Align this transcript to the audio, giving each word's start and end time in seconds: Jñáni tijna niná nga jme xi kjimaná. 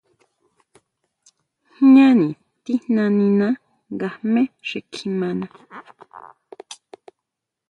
Jñáni 1.77 2.29
tijna 2.63 3.03
niná 3.17 3.47
nga 3.93 4.07
jme 4.17 4.41
xi 4.67 4.79
kjimaná. 4.91 5.47